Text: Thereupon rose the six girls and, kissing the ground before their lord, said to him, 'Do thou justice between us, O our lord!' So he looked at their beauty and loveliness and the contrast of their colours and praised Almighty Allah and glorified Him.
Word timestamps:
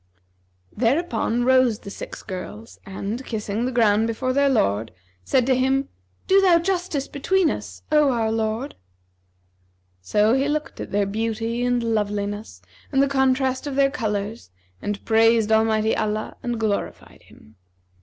Thereupon 0.75 1.43
rose 1.45 1.77
the 1.77 1.91
six 1.91 2.23
girls 2.23 2.79
and, 2.87 3.23
kissing 3.23 3.65
the 3.67 3.71
ground 3.71 4.07
before 4.07 4.33
their 4.33 4.49
lord, 4.49 4.91
said 5.23 5.45
to 5.45 5.55
him, 5.55 5.89
'Do 6.25 6.41
thou 6.41 6.57
justice 6.57 7.07
between 7.07 7.51
us, 7.51 7.83
O 7.91 8.09
our 8.11 8.31
lord!' 8.31 8.73
So 10.01 10.33
he 10.33 10.47
looked 10.47 10.79
at 10.81 10.89
their 10.89 11.05
beauty 11.05 11.63
and 11.63 11.83
loveliness 11.83 12.63
and 12.91 12.99
the 12.99 13.07
contrast 13.07 13.67
of 13.67 13.75
their 13.75 13.91
colours 13.91 14.49
and 14.81 15.05
praised 15.05 15.51
Almighty 15.51 15.95
Allah 15.95 16.35
and 16.41 16.59
glorified 16.59 17.21
Him. 17.21 17.57